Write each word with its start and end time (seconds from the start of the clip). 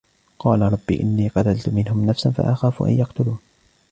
قال 0.39 0.61
رب 0.61 0.91
إني 0.91 1.27
قتلت 1.27 1.69
منهم 1.69 2.05
نفسا 2.05 2.31
فأخاف 2.31 2.83
أن 2.83 2.89
يقتلون 2.89 3.39